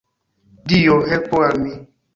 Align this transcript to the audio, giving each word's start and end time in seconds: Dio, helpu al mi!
Dio, 0.71 0.97
helpu 1.13 1.45
al 1.51 1.65
mi! 1.67 1.79